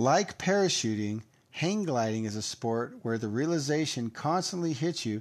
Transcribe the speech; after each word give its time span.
Like 0.00 0.38
parachuting, 0.38 1.24
hang 1.50 1.84
gliding 1.84 2.24
is 2.24 2.34
a 2.34 2.40
sport 2.40 2.96
where 3.02 3.18
the 3.18 3.28
realization 3.28 4.08
constantly 4.08 4.72
hits 4.72 5.04
you 5.04 5.20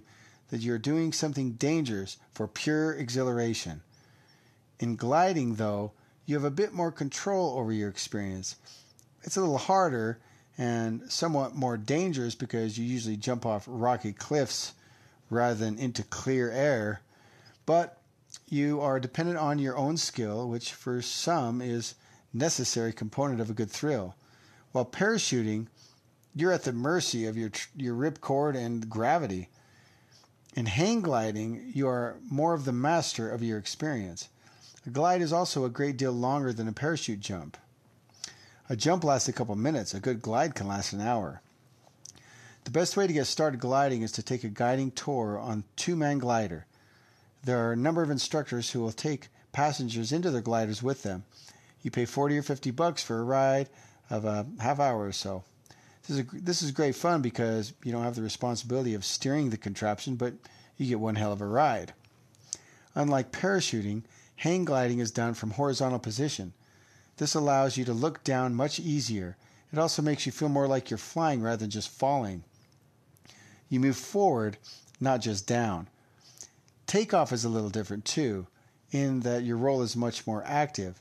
that 0.51 0.61
you're 0.61 0.77
doing 0.77 1.11
something 1.11 1.51
dangerous 1.51 2.15
for 2.31 2.47
pure 2.47 2.93
exhilaration. 2.93 3.81
In 4.79 4.95
gliding, 4.95 5.55
though, 5.55 5.91
you 6.25 6.35
have 6.35 6.45
a 6.45 6.49
bit 6.49 6.71
more 6.71 6.93
control 6.93 7.59
over 7.59 7.73
your 7.73 7.89
experience. 7.89 8.55
It's 9.23 9.35
a 9.35 9.41
little 9.41 9.57
harder 9.57 10.21
and 10.57 11.11
somewhat 11.11 11.55
more 11.55 11.75
dangerous 11.75 12.33
because 12.33 12.77
you 12.77 12.85
usually 12.85 13.17
jump 13.17 13.45
off 13.45 13.65
rocky 13.67 14.13
cliffs 14.13 14.71
rather 15.29 15.55
than 15.55 15.77
into 15.77 16.03
clear 16.03 16.53
air. 16.53 17.01
But 17.65 18.01
you 18.47 18.79
are 18.79 19.01
dependent 19.01 19.39
on 19.39 19.59
your 19.59 19.75
own 19.75 19.97
skill, 19.97 20.47
which 20.47 20.71
for 20.71 21.01
some 21.01 21.61
is 21.61 21.95
necessary 22.33 22.93
component 22.93 23.41
of 23.41 23.49
a 23.49 23.53
good 23.53 23.71
thrill. 23.71 24.15
While 24.71 24.85
parachuting, 24.85 25.67
you're 26.35 26.51
at 26.51 26.63
the 26.63 26.73
mercy 26.73 27.25
of 27.25 27.35
your 27.35 27.51
your 27.75 27.95
ripcord 27.95 28.55
and 28.55 28.89
gravity. 28.89 29.49
In 30.55 30.67
hang 30.67 31.01
gliding, 31.01 31.71
you 31.73 31.87
are 31.87 32.17
more 32.29 32.53
of 32.53 32.65
the 32.65 32.71
master 32.71 33.29
of 33.29 33.43
your 33.43 33.57
experience. 33.57 34.29
A 34.85 34.89
glide 34.89 35.21
is 35.21 35.33
also 35.33 35.65
a 35.65 35.69
great 35.69 35.97
deal 35.97 36.11
longer 36.11 36.53
than 36.53 36.67
a 36.67 36.73
parachute 36.73 37.19
jump. 37.19 37.57
A 38.69 38.75
jump 38.75 39.03
lasts 39.03 39.27
a 39.27 39.33
couple 39.33 39.55
minutes, 39.55 39.93
a 39.93 39.99
good 39.99 40.21
glide 40.21 40.53
can 40.53 40.67
last 40.67 40.93
an 40.93 41.01
hour. 41.01 41.41
The 42.65 42.71
best 42.71 42.95
way 42.95 43.07
to 43.07 43.13
get 43.13 43.25
started 43.25 43.59
gliding 43.59 44.03
is 44.03 44.11
to 44.13 44.23
take 44.23 44.43
a 44.43 44.49
guiding 44.49 44.91
tour 44.91 45.39
on 45.39 45.63
two 45.75 45.95
man 45.95 46.19
glider. 46.19 46.65
There 47.43 47.57
are 47.57 47.71
a 47.71 47.77
number 47.77 48.03
of 48.03 48.11
instructors 48.11 48.71
who 48.71 48.81
will 48.81 48.91
take 48.91 49.29
passengers 49.51 50.11
into 50.11 50.29
their 50.29 50.41
gliders 50.41 50.83
with 50.83 51.01
them. 51.01 51.23
You 51.81 51.89
pay 51.89 52.05
40 52.05 52.37
or 52.37 52.43
50 52.43 52.71
bucks 52.71 53.01
for 53.01 53.19
a 53.19 53.23
ride 53.23 53.69
of 54.09 54.25
a 54.25 54.45
half 54.59 54.79
hour 54.79 55.05
or 55.05 55.11
so. 55.11 55.43
This 56.07 56.17
is, 56.17 56.19
a, 56.19 56.41
this 56.41 56.61
is 56.61 56.71
great 56.71 56.95
fun 56.95 57.21
because 57.21 57.73
you 57.83 57.91
don't 57.91 58.03
have 58.03 58.15
the 58.15 58.21
responsibility 58.21 58.93
of 58.93 59.05
steering 59.05 59.49
the 59.49 59.57
contraption, 59.57 60.15
but 60.15 60.33
you 60.77 60.87
get 60.87 60.99
one 60.99 61.15
hell 61.15 61.31
of 61.31 61.41
a 61.41 61.45
ride. 61.45 61.93
Unlike 62.95 63.31
parachuting, 63.31 64.03
hang 64.37 64.65
gliding 64.65 64.99
is 64.99 65.11
done 65.11 65.33
from 65.33 65.51
horizontal 65.51 65.99
position. 65.99 66.53
This 67.17 67.35
allows 67.35 67.77
you 67.77 67.85
to 67.85 67.93
look 67.93 68.23
down 68.23 68.55
much 68.55 68.79
easier. 68.79 69.37
It 69.71 69.77
also 69.77 70.01
makes 70.01 70.25
you 70.25 70.31
feel 70.31 70.49
more 70.49 70.67
like 70.67 70.89
you're 70.89 70.97
flying 70.97 71.41
rather 71.41 71.57
than 71.57 71.69
just 71.69 71.89
falling. 71.89 72.43
You 73.69 73.79
move 73.79 73.97
forward, 73.97 74.57
not 74.99 75.21
just 75.21 75.45
down. 75.45 75.87
Takeoff 76.87 77.31
is 77.31 77.45
a 77.45 77.49
little 77.49 77.69
different 77.69 78.05
too, 78.05 78.47
in 78.91 79.19
that 79.19 79.43
your 79.43 79.57
role 79.57 79.83
is 79.83 79.95
much 79.95 80.25
more 80.25 80.43
active. 80.45 80.99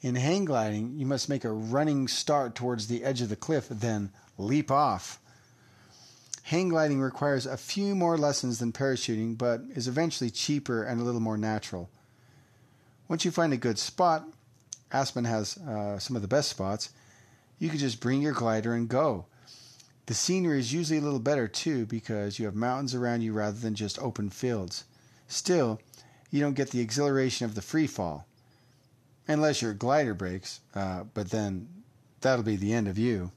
In 0.00 0.14
hang 0.14 0.44
gliding, 0.44 0.94
you 0.96 1.06
must 1.06 1.28
make 1.28 1.44
a 1.44 1.50
running 1.50 2.06
start 2.06 2.54
towards 2.54 2.86
the 2.86 3.02
edge 3.02 3.20
of 3.20 3.30
the 3.30 3.36
cliff, 3.36 3.66
then 3.68 4.12
leap 4.36 4.70
off. 4.70 5.18
Hang 6.44 6.68
gliding 6.68 7.00
requires 7.00 7.46
a 7.46 7.56
few 7.56 7.96
more 7.96 8.16
lessons 8.16 8.60
than 8.60 8.72
parachuting, 8.72 9.36
but 9.36 9.62
is 9.74 9.88
eventually 9.88 10.30
cheaper 10.30 10.84
and 10.84 11.00
a 11.00 11.04
little 11.04 11.20
more 11.20 11.36
natural. 11.36 11.90
Once 13.08 13.24
you 13.24 13.32
find 13.32 13.52
a 13.52 13.56
good 13.56 13.76
spot, 13.76 14.24
Aspen 14.92 15.24
has 15.24 15.58
uh, 15.58 15.98
some 15.98 16.14
of 16.14 16.22
the 16.22 16.28
best 16.28 16.48
spots, 16.48 16.90
you 17.58 17.68
can 17.68 17.78
just 17.78 18.00
bring 18.00 18.22
your 18.22 18.32
glider 18.32 18.74
and 18.74 18.88
go. 18.88 19.26
The 20.06 20.14
scenery 20.14 20.60
is 20.60 20.72
usually 20.72 21.00
a 21.00 21.02
little 21.02 21.18
better 21.18 21.48
too 21.48 21.86
because 21.86 22.38
you 22.38 22.46
have 22.46 22.54
mountains 22.54 22.94
around 22.94 23.22
you 23.22 23.32
rather 23.32 23.58
than 23.58 23.74
just 23.74 23.98
open 23.98 24.30
fields. 24.30 24.84
Still, 25.26 25.80
you 26.30 26.40
don't 26.40 26.54
get 26.54 26.70
the 26.70 26.80
exhilaration 26.80 27.46
of 27.46 27.56
the 27.56 27.62
free 27.62 27.88
fall 27.88 28.28
unless 29.28 29.62
your 29.62 29.74
glider 29.74 30.14
breaks, 30.14 30.60
uh, 30.74 31.04
but 31.14 31.30
then 31.30 31.68
that'll 32.20 32.44
be 32.44 32.56
the 32.56 32.72
end 32.72 32.88
of 32.88 32.98
you. 32.98 33.30